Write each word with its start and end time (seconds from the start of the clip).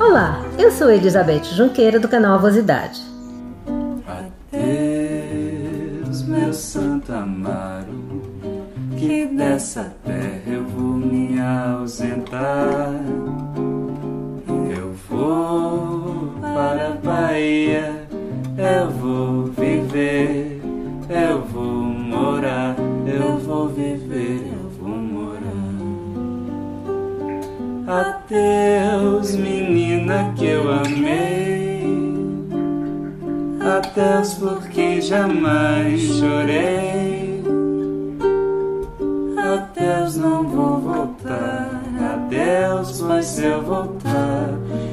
Olá, 0.00 0.44
eu 0.58 0.72
sou 0.72 0.90
Elizabeth 0.90 1.44
Junqueira 1.44 2.00
do 2.00 2.08
canal 2.08 2.34
Avosidade. 2.34 3.00
Adeus, 4.52 6.22
meu 6.24 6.52
santo 6.52 7.12
Amaro, 7.12 8.13
que 8.98 9.26
dessa 9.26 9.94
terra 10.04 10.42
eu 10.46 10.64
vou 10.64 10.94
me 10.94 11.40
ausentar. 11.40 12.92
Eu 14.76 14.94
vou 15.08 16.34
para 16.40 16.88
a 16.88 16.96
Bahia, 17.02 18.06
eu 18.58 18.90
vou 18.90 19.44
viver, 19.46 20.60
eu 21.08 21.42
vou 21.42 21.82
morar, 21.82 22.76
eu 23.06 23.38
vou 23.38 23.68
viver, 23.68 24.46
eu 24.52 24.70
vou 24.80 24.96
morar. 24.96 25.34
Adeus, 27.86 29.36
menina 29.36 30.32
que 30.36 30.46
eu 30.46 30.72
amei. 30.72 31.84
Adeus, 33.60 34.34
porque 34.34 35.00
jamais 35.00 36.00
chorei. 36.00 36.53
Se 43.24 43.42
eu 43.42 43.62
voltar, 43.62 44.50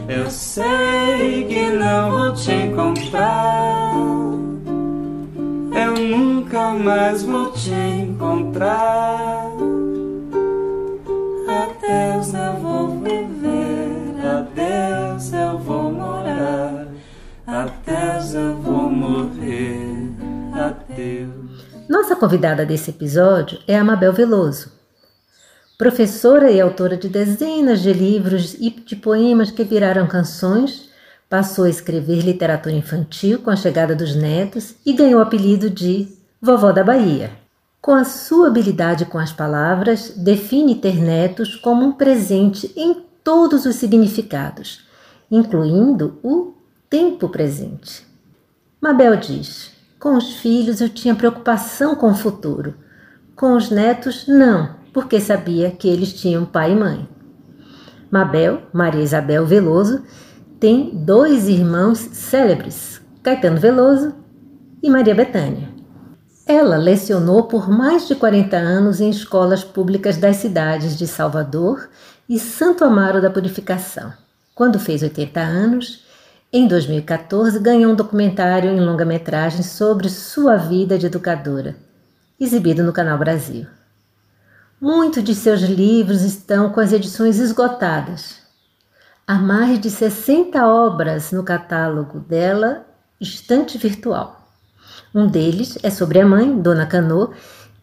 eu 0.07 0.31
sei 0.31 1.43
que 1.49 1.69
não 1.69 2.11
vou 2.11 2.33
te 2.33 2.53
encontrar. 2.53 3.93
Eu 5.75 5.93
nunca 5.93 6.69
mais 6.69 7.23
vou 7.23 7.51
te 7.51 7.73
encontrar. 7.73 9.51
Adeus, 11.45 12.33
eu 12.33 12.53
vou 12.61 12.99
viver. 13.01 14.25
Adeus, 14.25 15.33
eu 15.33 15.57
vou 15.59 15.91
morar. 15.91 16.87
Adeus, 17.45 18.33
eu 18.33 18.55
vou 18.55 18.89
morrer. 18.89 20.09
Adeus. 20.53 21.67
Nossa 21.89 22.15
convidada 22.15 22.65
desse 22.65 22.91
episódio 22.91 23.59
é 23.67 23.77
a 23.77 23.83
Mabel 23.83 24.13
Veloso, 24.13 24.80
professora 25.81 26.51
e 26.51 26.61
autora 26.61 26.95
de 26.95 27.09
dezenas 27.09 27.81
de 27.81 27.91
livros 27.91 28.53
e 28.59 28.69
de 28.69 28.95
poemas 28.95 29.49
que 29.49 29.63
viraram 29.63 30.05
canções. 30.05 30.91
Passou 31.27 31.65
a 31.65 31.69
escrever 31.71 32.21
literatura 32.21 32.75
infantil 32.75 33.39
com 33.39 33.49
a 33.49 33.55
chegada 33.55 33.95
dos 33.95 34.15
netos 34.15 34.75
e 34.85 34.93
ganhou 34.93 35.19
o 35.19 35.23
apelido 35.23 35.71
de 35.71 36.07
Vovó 36.39 36.71
da 36.71 36.83
Bahia. 36.83 37.31
Com 37.81 37.95
a 37.95 38.03
sua 38.03 38.45
habilidade 38.45 39.05
com 39.05 39.17
as 39.17 39.33
palavras, 39.33 40.13
define 40.15 40.75
ter 40.75 41.01
netos 41.01 41.55
como 41.55 41.83
um 41.83 41.93
presente 41.93 42.71
em 42.77 43.03
todos 43.23 43.65
os 43.65 43.75
significados, 43.77 44.85
incluindo 45.31 46.19
o 46.21 46.53
tempo 46.91 47.27
presente. 47.27 48.05
Mabel 48.79 49.15
diz: 49.15 49.71
com 49.99 50.15
os 50.15 50.35
filhos 50.35 50.79
eu 50.79 50.89
tinha 50.89 51.15
preocupação 51.15 51.95
com 51.95 52.11
o 52.11 52.15
futuro. 52.15 52.75
Com 53.35 53.57
os 53.57 53.71
netos, 53.71 54.27
não, 54.27 54.79
porque 54.93 55.19
sabia 55.19 55.71
que 55.71 55.87
eles 55.87 56.13
tinham 56.13 56.45
pai 56.45 56.71
e 56.71 56.75
mãe. 56.75 57.07
Mabel, 58.09 58.63
Maria 58.73 59.03
Isabel 59.03 59.45
Veloso, 59.45 60.03
tem 60.59 60.91
dois 60.93 61.47
irmãos 61.47 61.97
célebres, 61.97 63.01
Caetano 63.23 63.59
Veloso 63.59 64.13
e 64.83 64.89
Maria 64.89 65.15
Bethânia. 65.15 65.69
Ela 66.45 66.75
lecionou 66.77 67.43
por 67.43 67.69
mais 67.69 68.07
de 68.07 68.15
40 68.15 68.57
anos 68.57 68.99
em 68.99 69.09
escolas 69.09 69.63
públicas 69.63 70.17
das 70.17 70.37
cidades 70.37 70.97
de 70.97 71.07
Salvador 71.07 71.89
e 72.27 72.37
Santo 72.37 72.83
Amaro 72.83 73.21
da 73.21 73.29
Purificação. 73.29 74.11
Quando 74.53 74.79
fez 74.79 75.01
80 75.01 75.39
anos, 75.39 76.03
em 76.51 76.67
2014, 76.67 77.59
ganhou 77.59 77.93
um 77.93 77.95
documentário 77.95 78.69
em 78.69 78.79
longa-metragem 78.81 79.63
sobre 79.63 80.09
sua 80.09 80.57
vida 80.57 80.97
de 80.97 81.05
educadora, 81.05 81.77
exibido 82.37 82.83
no 82.83 82.91
Canal 82.91 83.17
Brasil. 83.17 83.65
Muitos 84.83 85.23
de 85.23 85.35
seus 85.35 85.61
livros 85.61 86.23
estão 86.23 86.71
com 86.71 86.79
as 86.79 86.91
edições 86.91 87.37
esgotadas. 87.37 88.37
Há 89.27 89.35
mais 89.35 89.79
de 89.79 89.91
60 89.91 90.65
obras 90.65 91.31
no 91.31 91.43
catálogo 91.43 92.19
dela, 92.19 92.87
Estante 93.19 93.77
Virtual. 93.77 94.43
Um 95.13 95.27
deles 95.27 95.77
é 95.83 95.91
sobre 95.91 96.19
a 96.19 96.25
mãe, 96.25 96.59
Dona 96.59 96.87
Canô, 96.87 97.31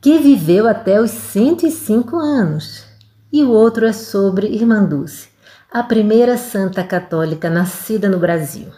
que 0.00 0.18
viveu 0.18 0.66
até 0.66 1.00
os 1.00 1.12
105 1.12 2.16
anos. 2.16 2.84
E 3.32 3.44
o 3.44 3.52
outro 3.52 3.86
é 3.86 3.92
sobre 3.92 4.48
Irmã 4.48 4.82
Dulce, 4.82 5.28
a 5.70 5.84
primeira 5.84 6.36
santa 6.36 6.82
católica 6.82 7.48
nascida 7.48 8.08
no 8.08 8.18
Brasil. 8.18 8.72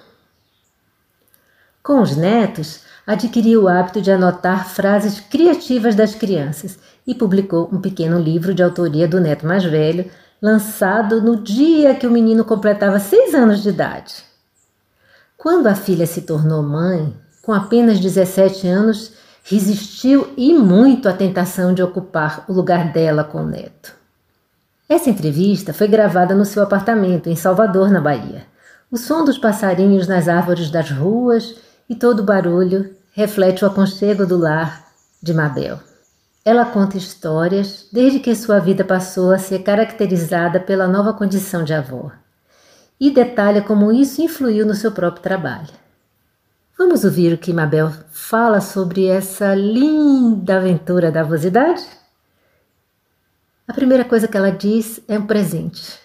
Com 1.83 2.03
os 2.03 2.15
netos, 2.15 2.83
adquiriu 3.07 3.65
o 3.65 3.69
hábito 3.69 4.01
de 4.01 4.11
anotar 4.11 4.69
frases 4.69 5.21
criativas 5.21 5.95
das 5.95 6.15
crianças 6.15 6.79
e 7.07 7.15
publicou 7.15 7.69
um 7.73 7.81
pequeno 7.81 8.19
livro 8.19 8.55
de 8.55 8.63
autoria 8.63 9.09
do 9.09 9.21
neto 9.21 9.47
mais 9.47 9.65
velho, 9.65 10.11
lançado 10.41 11.21
no 11.21 11.37
dia 11.37 11.95
que 11.95 12.07
o 12.07 12.11
menino 12.11 12.45
completava 12.45 12.99
seis 12.99 13.35
anos 13.35 13.63
de 13.63 13.69
idade. 13.69 14.25
Quando 15.37 15.67
a 15.67 15.75
filha 15.75 16.07
se 16.07 16.23
tornou 16.23 16.63
mãe, 16.63 17.15
com 17.43 17.53
apenas 17.53 17.99
17 17.99 18.69
anos, 18.69 19.13
resistiu 19.43 20.33
e 20.37 20.53
muito 20.53 21.09
à 21.09 21.13
tentação 21.13 21.73
de 21.73 21.83
ocupar 21.83 22.45
o 22.47 22.53
lugar 22.53 22.93
dela 22.93 23.25
com 23.25 23.39
o 23.39 23.47
neto. 23.47 23.95
Essa 24.89 25.09
entrevista 25.09 25.73
foi 25.73 25.89
gravada 25.89 26.35
no 26.35 26.45
seu 26.45 26.63
apartamento 26.63 27.29
em 27.29 27.37
Salvador, 27.37 27.91
na 27.91 28.01
Bahia. 28.01 28.45
O 28.91 28.97
som 28.97 29.25
dos 29.25 29.39
passarinhos 29.39 30.07
nas 30.09 30.29
árvores 30.29 30.69
das 30.69 30.91
ruas 30.91 31.55
e 31.91 31.97
todo 31.97 32.23
barulho 32.23 32.95
reflete 33.13 33.65
o 33.65 33.67
aconchego 33.67 34.25
do 34.25 34.39
lar 34.39 34.87
de 35.21 35.35
Mabel. 35.35 35.81
Ela 36.45 36.65
conta 36.65 36.97
histórias 36.97 37.89
desde 37.93 38.21
que 38.21 38.33
sua 38.37 38.61
vida 38.61 38.85
passou 38.85 39.33
a 39.33 39.39
ser 39.39 39.65
caracterizada 39.65 40.61
pela 40.61 40.87
nova 40.87 41.13
condição 41.13 41.65
de 41.65 41.75
avó 41.75 42.13
e 42.99 43.11
detalha 43.11 43.61
como 43.61 43.91
isso 43.91 44.23
influiu 44.23 44.65
no 44.65 44.75
seu 44.75 44.93
próprio 44.93 45.21
trabalho. 45.21 45.69
Vamos 46.79 47.05
ouvir 47.05 47.35
o 47.35 47.39
que 47.39 47.53
Mabel 47.53 47.91
fala 48.13 48.61
sobre 48.61 49.07
essa 49.07 49.53
linda 49.53 50.59
aventura 50.59 51.11
da 51.11 51.23
avosidade? 51.23 51.85
A 53.67 53.73
primeira 53.73 54.05
coisa 54.05 54.29
que 54.29 54.37
ela 54.37 54.51
diz 54.51 55.01
é 55.09 55.19
um 55.19 55.27
presente. 55.27 55.99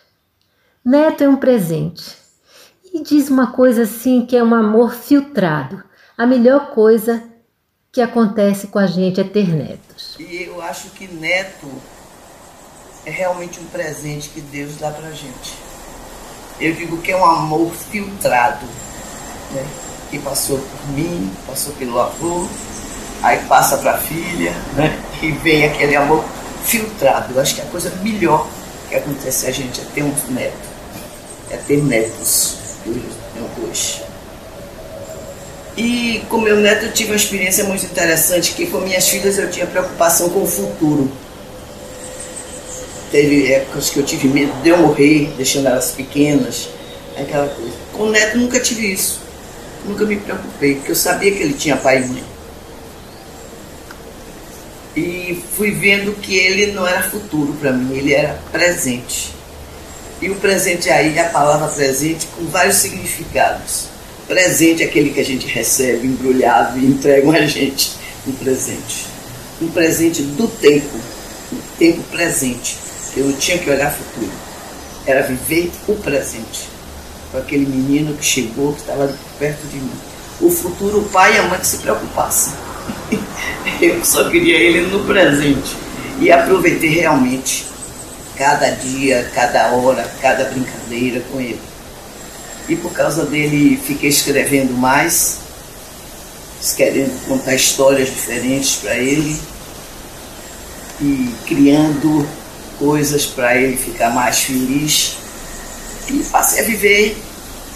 Neto 0.83 1.23
é 1.23 1.29
um 1.29 1.37
presente. 1.37 2.24
E 2.95 3.03
diz 3.03 3.29
uma 3.29 3.47
coisa 3.47 3.83
assim 3.83 4.25
que 4.25 4.37
é 4.37 4.41
um 4.41 4.55
amor 4.55 4.95
filtrado. 4.95 5.83
A 6.17 6.25
melhor 6.25 6.69
coisa 6.69 7.21
que 7.91 7.99
acontece 7.99 8.67
com 8.67 8.79
a 8.79 8.87
gente 8.87 9.19
é 9.19 9.23
ter 9.25 9.49
netos. 9.49 10.15
E 10.17 10.43
eu 10.43 10.61
acho 10.61 10.91
que 10.91 11.05
neto 11.05 11.67
é 13.05 13.11
realmente 13.11 13.59
um 13.59 13.65
presente 13.65 14.29
que 14.29 14.39
Deus 14.39 14.77
dá 14.77 14.91
pra 14.91 15.11
gente. 15.11 15.57
Eu 16.57 16.73
digo 16.73 17.01
que 17.01 17.11
é 17.11 17.17
um 17.17 17.25
amor 17.25 17.69
filtrado, 17.73 18.65
né? 19.51 19.65
Que 20.09 20.17
passou 20.19 20.57
por 20.57 20.91
mim, 20.93 21.29
passou 21.45 21.73
pelo 21.73 21.99
avô, 21.99 22.47
aí 23.21 23.43
passa 23.45 23.77
para 23.77 23.95
a 23.95 23.97
filha, 23.97 24.53
né? 24.73 24.97
E 25.21 25.31
vem 25.31 25.65
aquele 25.65 25.97
amor 25.97 26.23
filtrado. 26.63 27.33
Eu 27.33 27.41
acho 27.41 27.55
que 27.55 27.61
a 27.61 27.65
coisa 27.65 27.93
melhor 28.01 28.47
que 28.87 28.95
acontece 28.95 29.47
a 29.47 29.51
gente 29.51 29.81
é 29.81 29.83
ter 29.93 30.01
um 30.01 30.13
neto, 30.29 30.69
é 31.51 31.57
ter 31.57 31.83
netos. 31.83 32.63
Dois. 32.85 34.01
E 35.77 36.21
com 36.29 36.37
meu 36.37 36.57
neto 36.57 36.85
eu 36.85 36.93
tive 36.93 37.11
uma 37.11 37.17
experiência 37.17 37.63
muito 37.65 37.85
interessante, 37.85 38.53
que 38.53 38.67
com 38.67 38.79
minhas 38.79 39.07
filhas 39.09 39.37
eu 39.37 39.49
tinha 39.49 39.65
preocupação 39.67 40.29
com 40.29 40.43
o 40.43 40.47
futuro. 40.47 41.11
Teve 43.11 43.51
épocas 43.51 43.89
que 43.89 43.99
eu 43.99 44.03
tive 44.03 44.27
medo 44.27 44.53
de 44.61 44.69
eu 44.69 44.77
morrer, 44.77 45.33
deixando 45.35 45.67
elas 45.67 45.91
pequenas, 45.91 46.69
aquela 47.17 47.47
coisa. 47.47 47.73
Com 47.91 48.03
o 48.03 48.11
neto 48.11 48.37
nunca 48.37 48.59
tive 48.59 48.93
isso. 48.93 49.19
Nunca 49.85 50.05
me 50.05 50.15
preocupei, 50.15 50.75
porque 50.75 50.91
eu 50.91 50.95
sabia 50.95 51.31
que 51.31 51.43
ele 51.43 51.53
tinha 51.53 51.75
pai 51.75 52.03
e 52.03 52.07
mãe. 52.07 52.23
E 54.95 55.43
fui 55.57 55.71
vendo 55.71 56.13
que 56.21 56.37
ele 56.37 56.71
não 56.71 56.87
era 56.87 57.03
futuro 57.03 57.53
para 57.59 57.73
mim, 57.73 57.95
ele 57.97 58.13
era 58.13 58.39
presente. 58.51 59.34
E 60.21 60.29
o 60.29 60.35
presente 60.35 60.89
aí, 60.89 61.19
a 61.19 61.25
palavra 61.25 61.67
presente, 61.67 62.27
com 62.27 62.45
vários 62.45 62.77
significados. 62.77 63.87
Presente 64.27 64.81
é 64.81 64.85
aquele 64.85 65.09
que 65.09 65.19
a 65.19 65.25
gente 65.25 65.45
recebe 65.45 66.07
embrulhado 66.07 66.79
e 66.79 66.85
entregam 66.85 67.31
a 67.31 67.45
gente 67.45 67.93
um 68.25 68.31
presente. 68.31 69.07
Um 69.61 69.67
presente 69.67 70.23
do 70.23 70.47
tempo. 70.47 70.97
o 71.51 71.57
tempo 71.77 72.01
presente. 72.03 72.77
Eu 73.15 73.25
não 73.25 73.33
tinha 73.33 73.57
que 73.57 73.69
olhar 73.69 73.91
futuro. 73.91 74.31
Era 75.05 75.21
viver 75.21 75.71
o 75.87 75.95
presente. 75.95 76.69
Com 77.31 77.37
aquele 77.37 77.65
menino 77.65 78.15
que 78.15 78.25
chegou, 78.25 78.73
que 78.73 78.81
estava 78.81 79.13
perto 79.37 79.67
de 79.67 79.77
mim. 79.77 79.91
O 80.39 80.49
futuro, 80.49 80.99
o 80.99 81.09
pai 81.09 81.35
e 81.35 81.39
a 81.39 81.43
mãe 81.43 81.59
que 81.59 81.67
se 81.67 81.77
preocupassem. 81.77 82.53
Eu 83.81 84.03
só 84.03 84.29
queria 84.29 84.57
ele 84.57 84.87
no 84.87 85.05
presente. 85.05 85.75
E 86.19 86.31
aproveitei 86.31 86.89
realmente 86.89 87.74
cada 88.37 88.69
dia, 88.71 89.29
cada 89.33 89.71
hora, 89.71 90.09
cada 90.21 90.45
brincadeira 90.45 91.21
com 91.31 91.39
ele. 91.39 91.61
E 92.67 92.75
por 92.75 92.91
causa 92.91 93.25
dele 93.25 93.77
fiquei 93.77 94.09
escrevendo 94.09 94.73
mais, 94.73 95.39
querendo 96.75 97.27
contar 97.27 97.53
histórias 97.53 98.09
diferentes 98.09 98.77
para 98.77 98.95
ele 98.95 99.39
e 100.99 101.33
criando 101.45 102.27
coisas 102.79 103.25
para 103.25 103.55
ele 103.55 103.77
ficar 103.77 104.09
mais 104.09 104.39
feliz. 104.39 105.17
E 106.09 106.23
passei 106.23 106.61
a 106.61 106.63
viver 106.63 107.17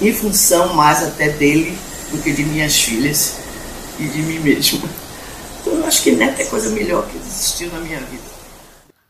em 0.02 0.14
função 0.14 0.74
mais 0.74 1.04
até 1.04 1.30
dele 1.30 1.78
do 2.12 2.18
que 2.20 2.32
de 2.32 2.44
minhas 2.44 2.80
filhas 2.80 3.36
e 4.00 4.06
de 4.06 4.22
mim 4.22 4.40
mesmo. 4.40 4.88
Então 5.62 5.74
eu 5.74 5.86
acho 5.86 6.02
que 6.02 6.12
neto 6.12 6.42
é 6.42 6.46
coisa 6.46 6.70
melhor 6.70 7.06
que 7.08 7.18
existiu 7.18 7.72
na 7.72 7.80
minha 7.80 8.00
vida. 8.00 8.24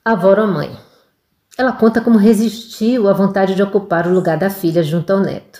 Avó 0.03 0.33
ou 0.35 0.47
mãe? 0.47 0.88
Ela 1.59 1.73
conta 1.73 1.99
como 1.99 2.17
resistiu 2.17 3.09
à 3.09 3.11
vontade 3.11 3.53
de 3.53 3.61
ocupar 3.61 4.07
o 4.07 4.13
lugar 4.13 4.37
da 4.37 4.49
filha 4.49 4.81
junto 4.81 5.11
ao 5.11 5.19
neto. 5.19 5.59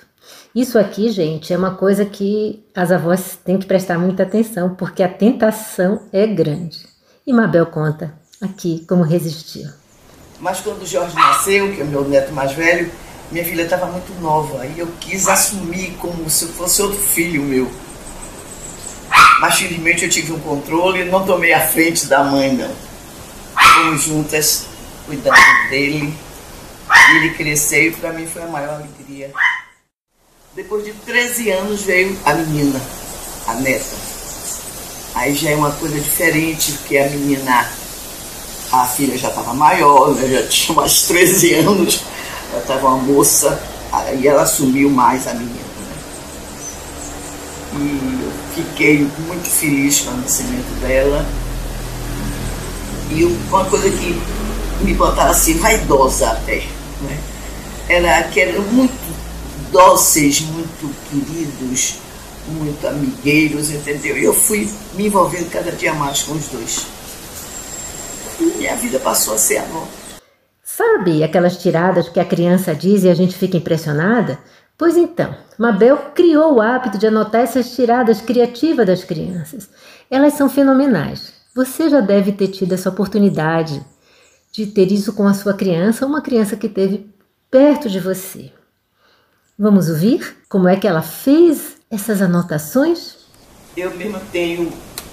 Isso 0.56 0.80
aqui, 0.80 1.12
gente, 1.12 1.52
é 1.52 1.58
uma 1.58 1.72
coisa 1.72 2.06
que 2.06 2.64
as 2.74 2.90
avós 2.90 3.38
têm 3.44 3.58
que 3.58 3.66
prestar 3.66 4.00
muita 4.00 4.24
atenção, 4.24 4.76
porque 4.76 5.04
a 5.04 5.10
tentação 5.10 6.04
é 6.14 6.26
grande. 6.26 6.88
E 7.28 7.34
Mabel 7.34 7.66
conta 7.66 8.14
aqui 8.40 8.86
como 8.88 9.04
resistiu. 9.04 9.70
Mas 10.40 10.62
quando 10.62 10.84
o 10.84 10.88
Jorge 10.88 11.14
nasceu, 11.14 11.70
que 11.74 11.82
é 11.82 11.84
o 11.84 11.88
meu 11.88 12.08
neto 12.08 12.32
mais 12.32 12.54
velho, 12.54 12.90
minha 13.30 13.44
filha 13.44 13.64
estava 13.64 13.88
muito 13.88 14.14
nova 14.22 14.66
e 14.66 14.80
eu 14.80 14.88
quis 15.02 15.28
assumir 15.28 15.98
como 16.00 16.30
se 16.30 16.46
fosse 16.46 16.82
outro 16.82 16.98
filho 16.98 17.44
meu. 17.44 17.70
Mas 19.42 19.56
felizmente 19.58 20.06
eu 20.06 20.10
tive 20.10 20.32
um 20.32 20.40
controle 20.40 21.02
e 21.02 21.12
não 21.12 21.26
tomei 21.26 21.52
a 21.52 21.60
frente 21.60 22.06
da 22.06 22.24
mãe, 22.24 22.56
não. 22.56 22.72
Fomos 23.76 24.02
juntas 24.02 24.69
cuidando 25.10 25.70
dele. 25.70 26.14
E 27.12 27.18
ele 27.18 27.32
cresceu 27.32 27.88
e 27.88 27.92
para 27.92 28.14
mim 28.14 28.28
foi 28.28 28.44
a 28.44 28.48
maior 28.48 28.76
alegria. 28.76 29.32
Depois 30.56 30.86
de 30.86 30.94
13 30.94 31.50
anos 31.52 31.82
veio 31.82 32.18
a 32.26 32.34
menina, 32.34 32.80
a 33.48 33.54
neta. 33.56 33.96
Aí 35.16 35.34
já 35.34 35.52
é 35.52 35.56
uma 35.56 35.72
coisa 35.72 36.00
diferente, 36.00 36.74
porque 36.74 36.98
a 36.98 37.10
menina, 37.10 37.68
a 38.72 38.86
filha 38.86 39.18
já 39.18 39.30
estava 39.30 39.54
maior, 39.54 40.14
né? 40.16 40.28
já 40.28 40.48
tinha 40.48 40.76
mais 40.76 41.04
13 41.04 41.54
anos, 41.56 42.04
ela 42.52 42.62
estava 42.62 42.88
uma 42.88 42.98
moça, 42.98 43.62
aí 43.92 44.28
ela 44.28 44.44
assumiu 44.44 44.90
mais 44.90 45.28
a 45.28 45.34
menina. 45.34 45.54
Né? 45.54 45.96
E 47.74 48.20
eu 48.24 48.32
fiquei 48.56 49.08
muito 49.28 49.50
feliz 49.50 50.02
com 50.02 50.12
o 50.12 50.18
nascimento 50.18 50.80
dela. 50.82 51.26
E 53.12 53.24
uma 53.24 53.66
coisa 53.66 53.90
que 53.90 54.39
me 54.82 54.94
botava 54.94 55.32
assim, 55.32 55.56
vaidosa 55.56 56.32
até, 56.32 56.64
né? 57.02 57.20
era 57.90 58.24
que 58.24 58.40
eram 58.40 58.62
muito 58.62 58.94
dóceis, 59.72 60.42
muito 60.42 60.94
queridos, 61.10 62.00
muito 62.48 62.88
amigueiros, 62.88 63.72
entendeu? 63.72 64.18
E 64.18 64.24
eu 64.24 64.34
fui 64.34 64.70
me 64.94 65.08
envolvendo 65.08 65.50
cada 65.50 65.72
dia 65.72 65.94
mais 65.94 66.22
com 66.24 66.34
os 66.34 66.48
dois. 66.48 66.86
E 68.40 68.44
minha 68.58 68.76
vida 68.76 69.00
passou 69.00 69.34
a 69.34 69.38
ser 69.38 69.58
avó. 69.58 69.88
Sabe 70.64 71.24
aquelas 71.24 71.58
tiradas 71.58 72.08
que 72.08 72.20
a 72.20 72.26
criança 72.26 72.76
diz 72.76 73.04
e 73.04 73.10
a 73.10 73.14
gente 73.14 73.36
fica 73.36 73.58
impressionada? 73.58 74.40
Pois 74.78 74.96
então, 74.96 75.36
Mabel 75.58 75.98
criou 76.16 76.56
o 76.56 76.62
hábito 76.62 76.98
de 76.98 77.08
anotar 77.08 77.42
essas 77.42 77.76
tiradas 77.76 78.22
criativas 78.22 78.88
das 78.88 79.04
crianças. 79.04 79.68
Elas 80.10 80.34
são 80.34 80.48
fenomenais. 80.48 81.34
Você 81.54 81.90
já 81.90 82.00
deve 82.00 82.32
ter 82.32 82.48
tido 82.48 82.74
essa 82.74 82.90
oportunidade 82.90 83.84
de 84.60 84.68
ter 84.68 84.92
isso 84.92 85.14
com 85.14 85.26
a 85.26 85.34
sua 85.34 85.54
criança 85.54 86.06
uma 86.06 86.22
criança 86.22 86.58
que 86.58 86.68
teve 86.68 87.10
perto 87.50 87.90
de 87.90 87.98
você. 87.98 88.52
Vamos 89.58 89.88
ouvir 89.88 90.36
como 90.50 90.68
é 90.68 90.76
que 90.76 90.86
ela 90.86 91.02
fez 91.02 91.78
essas 91.90 92.22
anotações? 92.22 93.16
Eu 93.78 93.96
mesma 93.96 94.22
tenho 94.34 94.70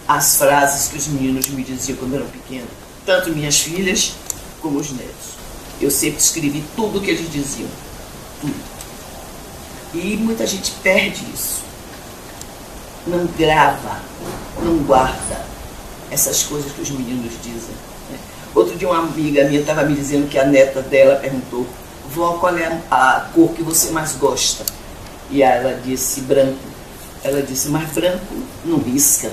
as 0.09 0.37
frases 0.37 0.89
que 0.89 0.99
os 0.99 1.07
meninos 1.07 1.47
me 1.49 1.63
diziam 1.63 1.97
quando 1.97 2.15
eram 2.15 2.27
pequenos, 2.27 2.69
tanto 3.05 3.31
minhas 3.31 3.61
filhas 3.61 4.15
como 4.61 4.81
os 4.81 4.91
netos. 4.91 5.37
Eu 5.81 5.93
sempre 5.93 6.19
escrevi 6.19 6.65
tudo 6.75 6.99
o 6.99 7.01
que 7.01 7.11
eles 7.11 7.31
diziam, 7.31 7.69
tudo. 8.41 8.65
E 9.95 10.17
muita 10.17 10.45
gente 10.45 10.73
perde 10.83 11.25
isso. 11.33 11.63
Não 13.07 13.25
grava, 13.39 14.01
não 14.61 14.79
guarda 14.79 15.47
essas 16.11 16.43
coisas 16.43 16.73
que 16.73 16.83
os 16.83 16.91
meninos 16.91 17.33
dizem. 17.45 17.96
Outro 18.57 18.75
dia 18.75 18.89
uma 18.89 19.01
amiga 19.01 19.45
minha 19.45 19.61
estava 19.61 19.83
me 19.83 19.95
dizendo 19.95 20.31
que 20.31 20.39
a 20.39 20.45
neta 20.47 20.81
dela 20.81 21.17
perguntou, 21.17 21.67
vó, 22.09 22.39
qual 22.39 22.57
é 22.57 22.81
a 22.91 23.29
cor 23.35 23.53
que 23.53 23.63
você 23.63 23.91
mais 23.91 24.13
gosta? 24.13 24.65
E 25.31 25.43
ela 25.43 25.79
disse 25.85 26.23
branco. 26.23 26.57
Ela 27.23 27.43
disse, 27.43 27.69
mas 27.69 27.91
branco 27.91 28.35
não 28.65 28.79
risca. 28.79 29.31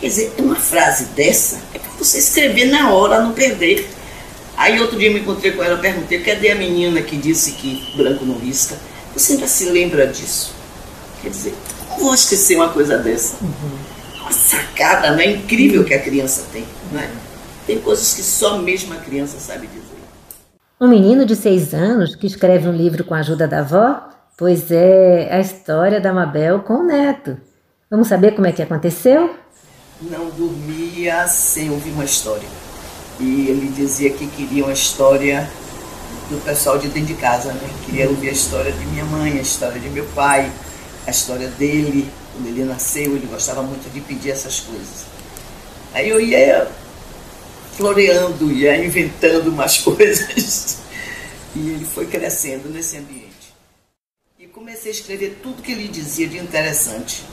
Quer 0.00 0.08
dizer, 0.08 0.34
uma 0.38 0.56
frase 0.56 1.04
dessa 1.14 1.60
é 1.72 1.78
para 1.78 1.92
você 1.92 2.18
escrever 2.18 2.64
na 2.64 2.90
hora, 2.90 3.20
não 3.20 3.32
perder. 3.32 3.88
Aí 4.56 4.80
outro 4.80 4.98
dia 4.98 5.12
me 5.12 5.20
encontrei 5.20 5.52
com 5.52 5.62
ela, 5.62 5.78
perguntei, 5.78 6.20
cadê 6.24 6.50
a 6.50 6.56
menina 6.56 7.00
que 7.00 7.16
disse 7.16 7.52
que 7.52 7.96
branco 7.96 8.24
não 8.24 8.40
risca? 8.40 8.76
Você 9.14 9.34
ainda 9.34 9.46
se 9.46 9.66
lembra 9.66 10.08
disso? 10.08 10.52
Quer 11.22 11.28
dizer, 11.28 11.54
não 11.90 11.98
vou 11.98 12.12
esquecer 12.12 12.56
uma 12.56 12.70
coisa 12.70 12.98
dessa. 12.98 13.36
Uhum 13.40 13.90
uma 14.30 14.32
sacada 14.32 15.10
né, 15.12 15.26
incrível 15.32 15.84
que 15.84 15.92
a 15.92 16.00
criança 16.00 16.44
tem. 16.52 16.64
Né? 16.92 17.10
Tem 17.70 17.80
coisas 17.80 18.14
que 18.14 18.22
só 18.24 18.58
mesmo 18.58 18.92
a 18.94 18.96
criança 18.96 19.38
sabe 19.38 19.68
dizer. 19.68 20.02
Um 20.80 20.88
menino 20.88 21.24
de 21.24 21.36
seis 21.36 21.72
anos 21.72 22.16
que 22.16 22.26
escreve 22.26 22.66
um 22.66 22.72
livro 22.72 23.04
com 23.04 23.14
a 23.14 23.20
ajuda 23.20 23.46
da 23.46 23.60
avó, 23.60 24.08
pois 24.36 24.72
é 24.72 25.32
a 25.32 25.38
história 25.38 26.00
da 26.00 26.12
Mabel 26.12 26.64
com 26.64 26.80
o 26.80 26.82
neto. 26.82 27.38
Vamos 27.88 28.08
saber 28.08 28.34
como 28.34 28.48
é 28.48 28.52
que 28.52 28.60
aconteceu? 28.60 29.36
Não 30.02 30.30
dormia 30.30 31.28
sem 31.28 31.70
ouvir 31.70 31.90
uma 31.90 32.04
história. 32.04 32.48
E 33.20 33.46
ele 33.46 33.68
dizia 33.68 34.10
que 34.10 34.26
queria 34.26 34.64
uma 34.64 34.72
história 34.72 35.48
do 36.28 36.44
pessoal 36.44 36.76
de 36.76 36.88
dentro 36.88 37.14
de 37.14 37.20
casa, 37.20 37.52
né? 37.52 37.70
Queria 37.86 38.08
ouvir 38.08 38.30
a 38.30 38.32
história 38.32 38.72
de 38.72 38.84
minha 38.86 39.04
mãe, 39.04 39.38
a 39.38 39.42
história 39.42 39.78
de 39.80 39.88
meu 39.90 40.06
pai, 40.06 40.50
a 41.06 41.10
história 41.12 41.46
dele, 41.50 42.10
quando 42.32 42.48
ele 42.48 42.64
nasceu, 42.64 43.14
ele 43.14 43.28
gostava 43.30 43.62
muito 43.62 43.88
de 43.92 44.00
pedir 44.00 44.32
essas 44.32 44.58
coisas. 44.58 45.04
Aí 45.94 46.08
eu 46.08 46.20
ia 46.20 46.68
floreando, 47.80 48.52
ia 48.52 48.84
inventando 48.84 49.48
umas 49.48 49.78
coisas. 49.82 50.80
E 51.56 51.70
ele 51.70 51.86
foi 51.86 52.06
crescendo 52.06 52.68
nesse 52.68 52.98
ambiente. 52.98 53.54
E 54.38 54.46
comecei 54.46 54.92
a 54.92 54.94
escrever 54.94 55.38
tudo 55.42 55.62
que 55.62 55.72
ele 55.72 55.88
dizia 55.88 56.28
de 56.28 56.36
interessante. 56.36 57.24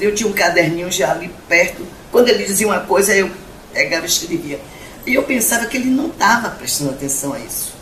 Eu 0.00 0.14
tinha 0.14 0.28
um 0.28 0.32
caderninho 0.32 0.90
já 0.90 1.10
ali 1.10 1.30
perto. 1.48 1.84
Quando 2.12 2.28
ele 2.28 2.44
dizia 2.44 2.66
uma 2.66 2.80
coisa, 2.80 3.14
eu 3.14 3.28
pegava 3.72 4.06
e 4.06 4.08
escrevia. 4.08 4.60
E 5.04 5.14
eu 5.14 5.24
pensava 5.24 5.66
que 5.66 5.76
ele 5.76 5.90
não 5.90 6.06
estava 6.06 6.50
prestando 6.50 6.90
atenção 6.90 7.32
a 7.32 7.40
isso. 7.40 7.74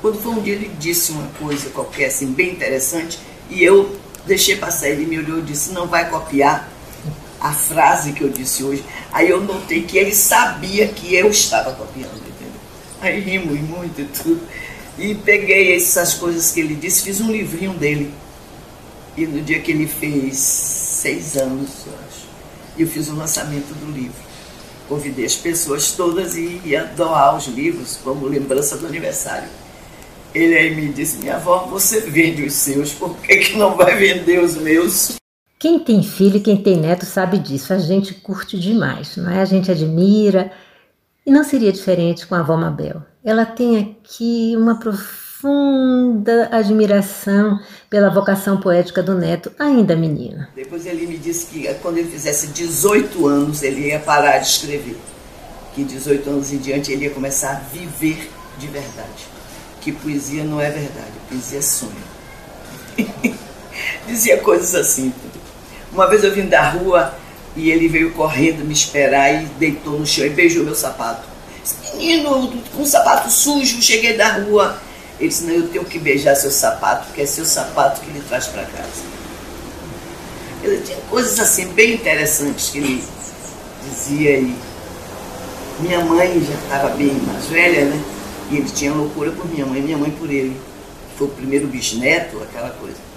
Quando 0.00 0.22
foi 0.22 0.32
um 0.32 0.40
dia 0.40 0.54
ele 0.54 0.70
disse 0.78 1.10
uma 1.10 1.26
coisa 1.40 1.68
qualquer, 1.70 2.06
assim, 2.06 2.32
bem 2.32 2.52
interessante, 2.52 3.18
e 3.50 3.64
eu 3.64 3.98
deixei 4.24 4.56
passar, 4.56 4.88
ele 4.88 5.04
me 5.04 5.18
olhou 5.18 5.40
e 5.40 5.42
disse, 5.42 5.72
não 5.72 5.88
vai 5.88 6.08
copiar 6.08 6.70
a 7.40 7.52
frase 7.52 8.12
que 8.12 8.22
eu 8.22 8.28
disse 8.28 8.62
hoje. 8.64 8.84
Aí 9.12 9.28
eu 9.30 9.40
notei 9.40 9.82
que 9.82 9.98
ele 9.98 10.14
sabia 10.14 10.88
que 10.88 11.14
eu 11.14 11.30
estava 11.30 11.72
copiando, 11.72 12.16
entendeu? 12.16 12.60
Aí 13.00 13.20
rimos 13.20 13.60
muito 13.60 14.00
e 14.00 14.04
tudo. 14.04 14.40
E 14.98 15.14
peguei 15.14 15.76
essas 15.76 16.14
coisas 16.14 16.50
que 16.50 16.60
ele 16.60 16.74
disse, 16.74 17.02
fiz 17.02 17.20
um 17.20 17.30
livrinho 17.30 17.74
dele. 17.74 18.12
E 19.16 19.26
no 19.26 19.40
dia 19.40 19.60
que 19.60 19.70
ele 19.70 19.86
fez 19.86 20.36
seis 20.36 21.36
anos, 21.36 21.70
eu 21.86 21.92
acho, 21.92 22.26
eu 22.78 22.86
fiz 22.86 23.08
o 23.08 23.14
lançamento 23.14 23.74
do 23.74 23.92
livro. 23.92 24.28
Convidei 24.88 25.24
as 25.24 25.34
pessoas 25.34 25.92
todas 25.92 26.34
e 26.36 26.60
ia 26.64 26.84
doar 26.84 27.36
os 27.36 27.46
livros 27.46 27.98
como 28.02 28.26
lembrança 28.26 28.76
do 28.76 28.86
aniversário. 28.86 29.48
Ele 30.34 30.56
aí 30.56 30.74
me 30.74 30.92
disse, 30.92 31.18
minha 31.18 31.36
avó, 31.36 31.66
você 31.70 32.00
vende 32.00 32.42
os 32.42 32.54
seus, 32.54 32.92
por 32.92 33.16
que, 33.18 33.36
que 33.36 33.56
não 33.56 33.76
vai 33.76 33.96
vender 33.96 34.42
os 34.42 34.56
meus? 34.56 35.16
Quem 35.58 35.80
tem 35.80 36.02
filho 36.04 36.40
quem 36.40 36.56
tem 36.56 36.76
neto 36.76 37.04
sabe 37.04 37.38
disso. 37.38 37.72
A 37.72 37.78
gente 37.78 38.14
curte 38.14 38.58
demais, 38.58 39.16
não 39.16 39.30
é? 39.30 39.40
A 39.40 39.44
gente 39.44 39.70
admira. 39.70 40.52
E 41.26 41.30
não 41.30 41.42
seria 41.42 41.72
diferente 41.72 42.26
com 42.26 42.34
a 42.34 42.40
avó 42.40 42.56
Mabel. 42.56 43.02
Ela 43.24 43.44
tem 43.44 43.78
aqui 43.78 44.54
uma 44.56 44.78
profunda 44.78 46.48
admiração 46.52 47.58
pela 47.90 48.08
vocação 48.08 48.58
poética 48.60 49.02
do 49.02 49.14
neto, 49.14 49.52
ainda 49.58 49.96
menino. 49.96 50.46
Depois 50.54 50.86
ele 50.86 51.06
me 51.06 51.18
disse 51.18 51.46
que 51.46 51.74
quando 51.82 51.98
ele 51.98 52.10
fizesse 52.10 52.46
18 52.48 53.26
anos 53.26 53.62
ele 53.62 53.88
ia 53.88 53.98
parar 53.98 54.38
de 54.38 54.46
escrever. 54.46 54.96
que 55.74 55.84
18 55.84 56.30
anos 56.30 56.52
em 56.52 56.58
diante 56.58 56.92
ele 56.92 57.04
ia 57.04 57.10
começar 57.10 57.50
a 57.50 57.60
viver 57.72 58.30
de 58.58 58.66
verdade. 58.68 59.26
Que 59.80 59.92
poesia 59.92 60.44
não 60.44 60.60
é 60.60 60.70
verdade, 60.70 61.12
poesia 61.28 61.58
é 61.58 61.62
sonho. 61.62 61.92
Dizia 64.06 64.38
coisas 64.38 64.74
assim. 64.74 65.12
Uma 65.98 66.06
vez 66.06 66.22
eu 66.22 66.32
vim 66.32 66.46
da 66.46 66.62
rua 66.62 67.12
e 67.56 67.72
ele 67.72 67.88
veio 67.88 68.12
correndo 68.12 68.64
me 68.64 68.72
esperar 68.72 69.34
e 69.34 69.46
deitou 69.58 69.98
no 69.98 70.06
chão 70.06 70.24
e 70.24 70.30
beijou 70.30 70.62
meu 70.62 70.76
sapato. 70.76 71.26
Menino, 71.92 72.52
com 72.72 72.82
um 72.82 72.86
sapato 72.86 73.28
sujo, 73.28 73.82
cheguei 73.82 74.16
da 74.16 74.34
rua. 74.34 74.78
Ele 75.18 75.28
disse, 75.28 75.42
não, 75.42 75.54
eu 75.54 75.66
tenho 75.66 75.84
que 75.84 75.98
beijar 75.98 76.36
seu 76.36 76.52
sapato, 76.52 77.06
porque 77.06 77.22
é 77.22 77.26
seu 77.26 77.44
sapato 77.44 78.00
que 78.00 78.10
ele 78.10 78.22
traz 78.28 78.46
para 78.46 78.62
casa. 78.62 79.02
Ele 80.62 80.80
tinha 80.82 80.98
coisas 81.10 81.36
assim 81.40 81.66
bem 81.72 81.94
interessantes 81.94 82.70
que 82.70 82.78
ele 82.78 83.04
dizia 83.82 84.36
aí. 84.36 84.54
Minha 85.80 86.04
mãe 86.04 86.40
já 86.46 86.54
estava 86.54 86.94
bem 86.94 87.12
mais 87.26 87.46
velha, 87.46 87.86
né? 87.86 88.00
E 88.52 88.58
ele 88.58 88.70
tinha 88.70 88.92
loucura 88.92 89.32
por 89.32 89.48
minha 89.50 89.66
mãe, 89.66 89.82
minha 89.82 89.98
mãe 89.98 90.12
por 90.12 90.30
ele. 90.30 90.56
Foi 91.16 91.26
o 91.26 91.30
primeiro 91.30 91.66
bisneto, 91.66 92.40
aquela 92.40 92.70
coisa. 92.70 93.08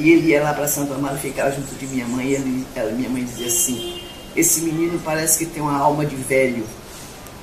E 0.00 0.12
ele 0.12 0.28
ia 0.30 0.42
lá 0.42 0.54
para 0.54 0.66
Santo 0.66 0.94
Amaro 0.94 1.18
ficar 1.18 1.50
junto 1.50 1.74
de 1.74 1.86
minha 1.86 2.06
mãe. 2.06 2.28
E 2.28 2.34
ele, 2.34 2.66
ela, 2.74 2.90
minha 2.92 3.10
mãe 3.10 3.22
dizia 3.22 3.48
assim: 3.48 4.00
Esse 4.34 4.62
menino 4.62 4.98
parece 5.04 5.44
que 5.44 5.46
tem 5.52 5.62
uma 5.62 5.76
alma 5.76 6.06
de 6.06 6.16
velho, 6.16 6.64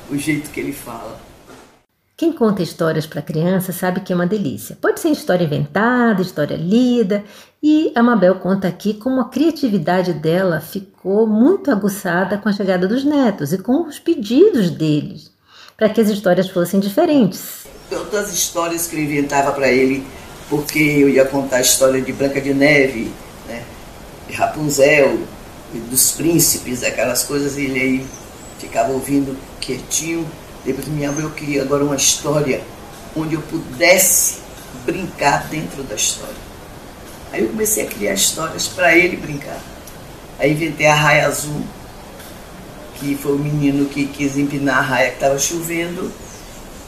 o 0.09 0.17
jeito 0.17 0.49
que 0.49 0.59
ele 0.59 0.73
fala. 0.73 1.19
Quem 2.17 2.33
conta 2.33 2.63
histórias 2.63 3.05
para 3.05 3.21
criança 3.21 3.71
sabe 3.71 3.99
que 3.99 4.11
é 4.11 4.15
uma 4.15 4.25
delícia. 4.25 4.75
Pode 4.81 4.99
ser 4.99 5.09
história 5.09 5.45
inventada, 5.45 6.19
história 6.19 6.57
lida, 6.57 7.23
e 7.61 7.91
a 7.93 8.01
Mabel 8.01 8.39
conta 8.39 8.67
aqui 8.67 8.95
como 8.95 9.21
a 9.21 9.29
criatividade 9.29 10.13
dela 10.13 10.59
ficou 10.59 11.27
muito 11.27 11.69
aguçada 11.69 12.39
com 12.39 12.49
a 12.49 12.51
chegada 12.51 12.87
dos 12.87 13.03
netos 13.03 13.53
e 13.53 13.59
com 13.59 13.87
os 13.87 13.99
pedidos 13.99 14.71
deles, 14.71 15.29
para 15.77 15.89
que 15.89 16.01
as 16.01 16.09
histórias 16.09 16.49
fossem 16.49 16.79
diferentes. 16.79 17.67
Tantas 17.87 18.33
histórias 18.33 18.87
que 18.87 18.95
eu 18.95 19.03
inventava 19.03 19.51
para 19.51 19.67
ele, 19.67 20.03
porque 20.49 20.79
eu 20.79 21.09
ia 21.09 21.25
contar 21.25 21.57
a 21.57 21.61
história 21.61 22.01
de 22.01 22.11
Branca 22.11 22.39
de 22.39 22.53
Neve, 22.53 23.11
né, 23.47 23.63
de 24.27 24.33
Rapunzel, 24.33 25.19
dos 25.89 26.11
príncipes, 26.11 26.83
aquelas 26.83 27.23
coisas, 27.23 27.57
e 27.57 27.65
ele 27.65 27.79
aí 27.79 28.05
ficava 28.59 28.91
ouvindo 28.91 29.37
quietinho 29.59 30.25
depois 30.67 30.85
minha 30.89 31.09
mãe, 31.13 31.23
eu 31.23 31.31
queria 31.31 31.61
agora 31.61 31.81
uma 31.85 31.95
história 31.95 32.61
onde 33.15 33.35
eu 33.35 33.41
pudesse 33.41 34.39
brincar 34.85 35.47
dentro 35.47 35.81
da 35.83 35.95
história. 35.95 36.35
Aí 37.31 37.41
eu 37.41 37.47
comecei 37.47 37.85
a 37.85 37.87
criar 37.87 38.13
histórias 38.13 38.67
para 38.67 38.93
ele 38.93 39.15
brincar. 39.15 39.61
Aí 40.37 40.51
inventei 40.51 40.85
a 40.85 40.93
raia 40.93 41.25
azul, 41.25 41.61
que 42.95 43.15
foi 43.15 43.31
o 43.31 43.39
menino 43.39 43.85
que 43.85 44.07
quis 44.07 44.37
empinar 44.37 44.79
a 44.79 44.81
raia 44.81 45.09
que 45.11 45.15
estava 45.15 45.39
chovendo. 45.39 46.11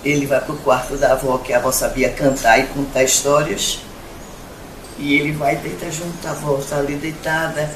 Ele 0.04 0.26
vai 0.26 0.40
para 0.40 0.54
o 0.54 0.58
quarto 0.58 0.96
da 0.96 1.12
avó, 1.12 1.38
que 1.40 1.52
a 1.52 1.58
avó 1.58 1.72
sabia 1.72 2.10
cantar 2.10 2.58
e 2.60 2.68
contar 2.68 3.04
histórias. 3.04 3.80
E 4.98 5.16
ele 5.16 5.34
vai 5.34 5.58
deitar 5.58 5.92
junto, 5.92 6.26
a 6.26 6.32
avó 6.32 6.58
está 6.58 6.78
ali 6.78 6.96
deitada. 6.96 7.70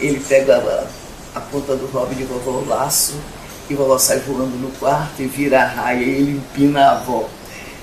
Ele 0.00 0.18
pega 0.20 0.56
a, 0.56 1.38
a 1.38 1.40
ponta 1.40 1.76
do 1.76 1.86
hobby 1.86 2.16
de 2.16 2.24
vovó, 2.24 2.52
o 2.52 2.68
laço, 2.68 3.14
e 3.68 3.74
vovó 3.74 3.98
sai 3.98 4.18
voando 4.20 4.56
no 4.56 4.70
quarto 4.78 5.22
e 5.22 5.26
vira 5.26 5.62
a 5.62 5.66
raia 5.66 6.04
e 6.04 6.10
ele 6.10 6.30
empina 6.32 6.80
a 6.80 6.92
avó. 6.92 7.28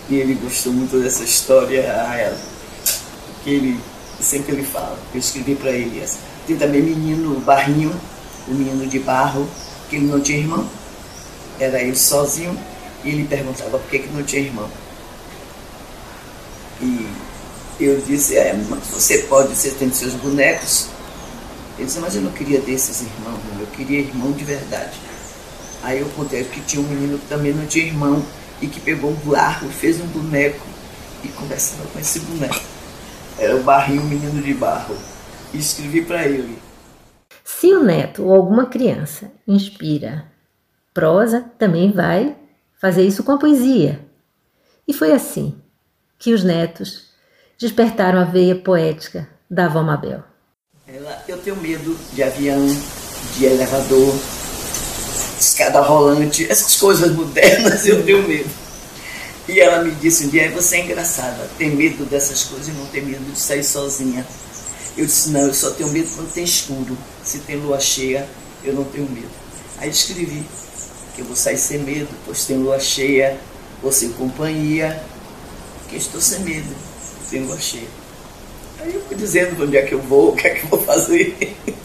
E 0.10 0.15
ele 0.15 0.34
gostou 0.36 0.74
muito 0.74 1.01
dessa 1.01 1.24
história, 1.24 1.82
a 1.82 2.15
ela. 2.15 2.38
Que 3.44 3.51
ele 3.51 3.79
sempre 4.20 4.53
ele 4.53 4.63
fala, 4.63 4.98
eu 5.13 5.20
escrevi 5.20 5.56
para 5.56 5.72
ele 5.72 6.01
essa. 6.01 6.17
Tem 6.46 6.58
também 6.58 6.82
menino 6.82 7.39
barrinho, 7.41 7.94
o 8.48 8.53
menino 8.53 8.86
de 8.88 9.00
barro, 9.00 9.48
que 9.89 9.96
ele 9.96 10.08
não 10.08 10.20
tinha 10.20 10.39
irmão. 10.39 10.67
Era 11.60 11.82
ele 11.82 11.96
sozinho 11.96 12.58
e 13.04 13.10
ele 13.10 13.27
perguntava 13.27 13.77
por 13.77 13.89
que, 13.89 14.00
que 14.00 14.13
não 14.13 14.24
tinha 14.24 14.42
irmão. 14.42 14.70
E 16.82 17.08
eu 17.80 18.01
disse, 18.01 18.38
é, 18.38 18.54
mas 18.70 18.88
você 18.88 19.20
pode, 19.20 19.56
você 19.56 19.72
tem 19.72 19.92
seus 19.92 20.13
bonecos. 20.13 20.89
Ele 21.77 21.86
disse, 21.86 22.00
mas 22.00 22.16
eu 22.16 22.22
não 22.22 22.32
queria 22.32 22.60
desses 22.60 23.01
irmãos, 23.01 23.39
eu 23.60 23.68
queria 23.68 24.00
irmão 24.00 24.32
de 24.32 24.44
verdade. 24.44 24.98
Aí 25.84 26.00
eu 26.00 26.10
contei 26.10 26.44
que 26.44 26.62
tinha 26.62 26.82
um 26.82 26.88
menino 26.88 27.20
que 27.20 27.27
também 27.27 27.54
não 27.54 27.66
tinha 27.66 27.86
irmão 27.86 28.24
e 28.62 28.68
que 28.68 28.80
pegou 28.80 29.12
um 29.12 29.30
barro, 29.30 29.70
fez 29.70 30.01
um 30.01 30.08
boneco 30.08 30.66
e 31.24 31.27
conversava 31.30 31.88
com 31.89 32.00
esse 32.00 32.20
boneco. 32.22 32.62
Era 33.38 33.56
o 33.56 33.63
barrinho 33.63 34.04
menino 34.04 34.42
de 34.42 34.54
barro. 34.54 34.96
E 35.54 35.60
escrevi 35.60 36.01
para 36.01 36.25
ele. 36.25 36.58
Se 37.44 37.74
o 37.74 37.84
neto 37.84 38.25
ou 38.25 38.36
alguma 38.36 38.66
criança 38.66 39.32
inspira 39.48 40.25
prosa, 40.94 41.46
também 41.58 41.92
vai 41.92 42.36
fazer 42.79 43.03
isso 43.03 43.24
com 43.24 43.31
a 43.31 43.38
poesia. 43.38 44.00
E 44.88 44.93
foi 44.93 45.12
assim 45.12 45.55
que 46.17 46.34
os 46.34 46.43
netos 46.43 47.07
despertaram 47.60 48.19
a 48.19 48.24
veia 48.24 48.55
poética 48.55 49.27
da 49.50 49.65
avó 49.65 49.81
Mabel. 49.81 50.24
Ela, 50.88 51.24
eu 51.27 51.38
tenho 51.39 51.57
medo 51.57 51.98
de 52.13 52.24
avião, 52.24 52.65
de 53.36 53.46
elevador, 53.46 54.15
escada 55.39 55.81
rolante, 55.81 56.50
essas 56.50 56.75
coisas 56.75 57.12
modernas, 57.13 57.86
eu 57.86 58.03
tenho 58.03 58.27
medo. 58.27 58.50
E 59.48 59.60
ela 59.60 59.84
me 59.84 59.91
disse 59.96 60.25
um 60.25 60.29
dia, 60.29 60.51
você 60.51 60.77
é 60.77 60.86
engraçada, 60.86 61.50
tem 61.57 61.75
medo 61.75 62.05
dessas 62.05 62.43
coisas 62.43 62.67
e 62.67 62.72
não 62.72 62.86
tem 62.88 63.01
medo 63.01 63.24
de 63.31 63.39
sair 63.39 63.63
sozinha. 63.63 64.25
Eu 64.98 65.05
disse, 65.05 65.29
não, 65.29 65.41
eu 65.41 65.53
só 65.53 65.72
tenho 65.72 65.89
medo 65.89 66.10
quando 66.15 66.34
tem 66.34 66.43
escuro. 66.43 66.98
Se 67.24 67.39
tem 67.39 67.55
lua 67.57 67.79
cheia, 67.79 68.27
eu 68.63 68.74
não 68.74 68.84
tenho 68.84 69.10
medo. 69.10 69.29
Aí 69.77 69.89
escrevi 69.89 70.46
que 71.17 71.21
eu 71.21 71.25
vou 71.25 71.36
sair 71.36 71.57
sem 71.57 71.79
medo, 71.79 72.09
pois 72.25 72.45
tem 72.45 72.57
lua 72.57 72.79
cheia, 72.79 73.39
vou 73.81 73.91
sem 73.91 74.12
companhia, 74.12 75.01
que 75.89 75.95
estou 75.95 76.21
sem 76.21 76.41
medo, 76.41 76.69
tem 77.31 77.41
lua 77.41 77.57
cheia. 77.57 77.88
Aí 78.79 78.93
eu 78.93 79.01
fui 79.01 79.17
dizendo 79.17 79.63
onde 79.63 79.77
é 79.77 79.81
que 79.81 79.95
eu 79.95 80.00
vou, 80.00 80.29
o 80.29 80.36
que 80.36 80.45
é 80.45 80.51
que 80.51 80.65
eu 80.65 80.69
vou 80.69 80.83
fazer. 80.83 81.36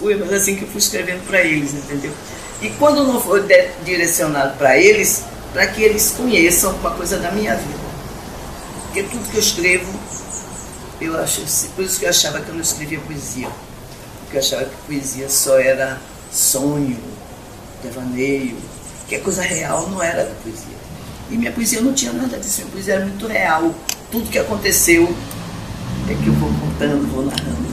poemas 0.00 0.32
assim 0.32 0.56
que 0.56 0.62
eu 0.62 0.68
fui 0.68 0.78
escrevendo 0.78 1.24
para 1.28 1.42
eles, 1.42 1.72
entendeu? 1.72 2.10
E 2.60 2.70
quando 2.70 3.04
não 3.04 3.20
for 3.20 3.46
direcionado 3.84 4.58
para 4.58 4.76
eles, 4.76 5.22
para 5.52 5.68
que 5.68 5.80
eles 5.80 6.10
conheçam 6.16 6.74
uma 6.74 6.90
coisa 6.90 7.18
da 7.18 7.30
minha 7.30 7.54
vida. 7.54 7.78
Porque 8.86 9.04
tudo 9.04 9.30
que 9.30 9.36
eu 9.36 9.40
escrevo, 9.40 10.00
eu 11.00 11.16
acho, 11.20 11.42
por 11.76 11.84
isso 11.84 12.00
que 12.00 12.04
eu 12.04 12.10
achava 12.10 12.40
que 12.40 12.48
eu 12.48 12.54
não 12.54 12.62
escrevia 12.62 12.98
poesia. 12.98 13.48
Porque 14.22 14.38
eu 14.38 14.40
achava 14.40 14.64
que 14.64 14.76
poesia 14.88 15.28
só 15.28 15.56
era 15.60 16.00
sonho, 16.32 16.98
devaneio, 17.82 18.56
que 19.08 19.16
a 19.16 19.20
coisa 19.20 19.42
real 19.42 19.88
não 19.88 20.02
era 20.02 20.24
da 20.24 20.34
poesia. 20.42 20.80
E 21.30 21.36
minha 21.36 21.52
poesia 21.52 21.80
não 21.80 21.92
tinha 21.92 22.12
nada 22.12 22.38
disso, 22.38 22.60
minha 22.60 22.72
poesia 22.72 22.94
era 22.94 23.06
muito 23.06 23.26
real. 23.26 23.74
Tudo 24.10 24.30
que 24.30 24.38
aconteceu 24.38 25.04
é 26.08 26.14
que 26.14 26.26
eu 26.26 26.34
vou 26.34 26.50
contando, 26.60 27.06
vou 27.12 27.24
narrando 27.24 27.70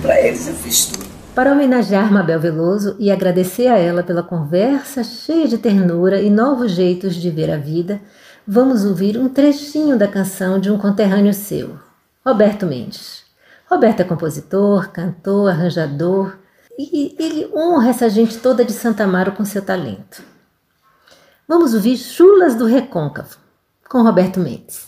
para 0.00 0.20
eles 0.20 0.48
eu 0.48 0.54
fiz 0.54 0.86
tudo. 0.86 1.08
Para 1.34 1.52
homenagear 1.52 2.12
Mabel 2.12 2.40
Veloso 2.40 2.96
e 2.98 3.10
agradecer 3.10 3.68
a 3.68 3.78
ela 3.78 4.02
pela 4.02 4.22
conversa 4.22 5.04
cheia 5.04 5.46
de 5.46 5.58
ternura 5.58 6.20
e 6.20 6.28
novos 6.28 6.72
jeitos 6.72 7.14
de 7.14 7.30
ver 7.30 7.50
a 7.50 7.56
vida, 7.56 8.00
vamos 8.46 8.84
ouvir 8.84 9.16
um 9.16 9.28
trechinho 9.28 9.96
da 9.96 10.08
canção 10.08 10.58
de 10.58 10.70
um 10.70 10.78
conterrâneo 10.78 11.32
seu, 11.32 11.76
Roberto 12.26 12.66
Mendes. 12.66 13.22
Roberto 13.70 14.00
é 14.00 14.04
compositor, 14.04 14.90
cantor, 14.90 15.50
arranjador 15.50 16.36
e 16.92 17.16
ele 17.18 17.50
honra 17.54 17.90
essa 17.90 18.08
gente 18.08 18.38
toda 18.38 18.64
de 18.64 18.72
Santa 18.72 19.04
Amaro 19.04 19.32
com 19.32 19.44
seu 19.44 19.62
talento. 19.62 20.22
Vamos 21.46 21.74
ouvir 21.74 21.96
Chulas 21.96 22.54
do 22.54 22.64
Recôncavo, 22.64 23.36
com 23.88 24.02
Roberto 24.02 24.38
Mendes. 24.38 24.86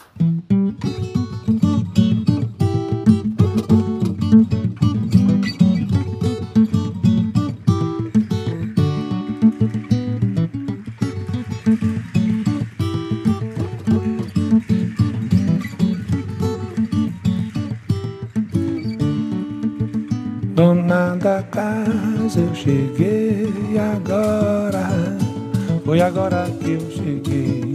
Eu 26.71 26.91
cheguei. 26.91 27.73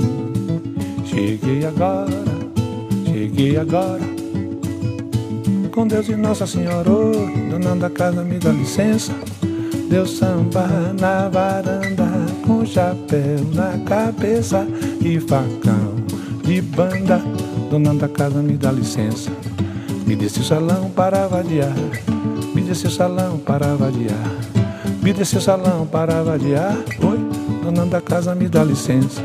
Cheguei 1.05 1.65
agora, 1.65 2.23
cheguei 3.05 3.57
agora. 3.57 4.03
Com 5.71 5.87
Deus 5.87 6.09
e 6.09 6.15
Nossa 6.15 6.47
Senhora, 6.47 6.89
oh, 6.89 7.49
dona 7.51 7.75
da 7.75 7.89
casa, 7.89 8.23
me 8.23 8.39
dá 8.39 8.51
licença. 8.51 9.13
Deu 9.89 10.05
samba 10.05 10.67
na 10.99 11.29
varanda, 11.29 12.07
com 12.45 12.65
chapéu 12.65 13.39
na 13.53 13.77
cabeça 13.85 14.67
e 15.01 15.19
facão 15.19 15.95
de 16.43 16.61
banda. 16.61 17.21
Dona 17.69 17.93
da 17.93 18.07
casa, 18.07 18.41
me 18.41 18.57
dá 18.57 18.71
licença. 18.71 19.31
Me 20.05 20.15
desse 20.15 20.39
o 20.39 20.43
salão 20.43 20.89
para 20.89 21.27
vadiar 21.27 21.75
me 22.57 22.63
desse 22.63 22.87
o 22.87 22.89
salão 22.89 23.37
para 23.37 23.75
vadiar. 23.75 24.31
Me 25.03 25.13
desce 25.13 25.37
o 25.37 25.41
salão 25.41 25.85
para 25.85 26.23
vadiar. 26.23 26.75
Oi, 27.03 27.26
dona 27.71 27.85
da 27.85 27.99
casa, 27.99 28.33
me 28.33 28.47
dá 28.47 28.63
licença. 28.63 29.21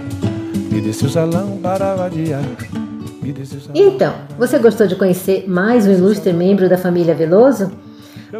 Me 0.71 0.93
salão 0.93 1.59
para 1.59 1.95
vadiar. 1.95 2.43
Então, 3.73 4.15
você 4.37 4.59
gostou 4.59 4.87
de 4.87 4.97
conhecer 4.97 5.49
mais 5.49 5.87
um 5.87 5.93
ilustre 5.93 6.33
membro 6.33 6.69
da 6.69 6.77
família 6.77 7.15
Veloso? 7.15 7.71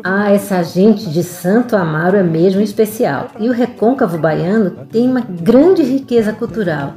Ah, 0.03 0.33
essa 0.33 0.63
gente 0.65 1.09
de 1.09 1.23
Santo 1.23 1.77
Amaro 1.77 2.17
é 2.17 2.23
mesmo 2.23 2.61
especial. 2.61 3.29
E 3.39 3.49
o 3.49 3.53
recôncavo 3.53 4.19
baiano 4.19 4.71
tem 4.91 5.09
uma 5.09 5.21
grande 5.21 5.83
riqueza 5.83 6.33
cultural. 6.33 6.95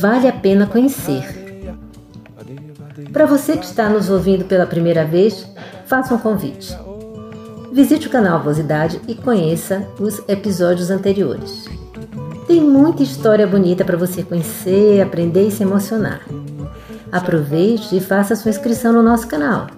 Vale 0.00 0.28
a 0.28 0.32
pena 0.32 0.66
conhecer. 0.66 1.24
Para 3.12 3.26
você 3.26 3.56
que 3.56 3.64
está 3.64 3.88
nos 3.88 4.08
ouvindo 4.08 4.44
pela 4.44 4.66
primeira 4.66 5.04
vez, 5.04 5.46
faça 5.86 6.14
um 6.14 6.18
convite. 6.18 6.76
Visite 7.72 8.06
o 8.06 8.10
canal 8.10 8.40
Vosidade 8.40 9.00
e 9.08 9.14
conheça 9.14 9.84
os 9.98 10.20
episódios 10.28 10.90
anteriores. 10.90 11.68
Tem 12.50 12.60
muita 12.60 13.04
história 13.04 13.46
bonita 13.46 13.84
para 13.84 13.96
você 13.96 14.24
conhecer, 14.24 15.00
aprender 15.00 15.46
e 15.46 15.52
se 15.52 15.62
emocionar. 15.62 16.26
Aproveite 17.12 17.96
e 17.96 18.00
faça 18.00 18.34
sua 18.34 18.50
inscrição 18.50 18.92
no 18.92 19.04
nosso 19.04 19.28
canal. 19.28 19.68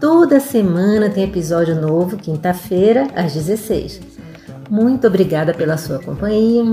Toda 0.00 0.40
semana 0.40 1.08
tem 1.08 1.22
episódio 1.22 1.80
novo, 1.80 2.16
quinta-feira, 2.16 3.06
às 3.14 3.34
16. 3.34 4.00
Muito 4.68 5.06
obrigada 5.06 5.54
pela 5.54 5.76
sua 5.76 6.00
companhia. 6.00 6.64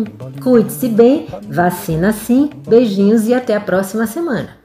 Cuide-se 0.42 0.90
bem, 0.90 1.28
vacina 1.48 2.12
sim, 2.12 2.50
beijinhos 2.68 3.28
e 3.28 3.34
até 3.36 3.56
a 3.56 3.62
próxima 3.62 4.08
semana. 4.08 4.65